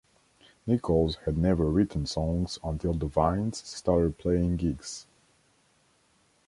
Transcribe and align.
Nicholls 0.65 1.17
had 1.25 1.37
never 1.37 1.65
written 1.69 2.07
songs 2.07 2.57
until 2.63 2.93
The 2.95 3.05
Vines 3.05 3.59
started 3.63 4.17
playing 4.17 4.57
gigs. 4.57 5.05